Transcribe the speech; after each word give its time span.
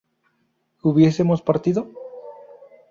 ¿hubiésemos 0.81 1.43
partido? 1.43 1.81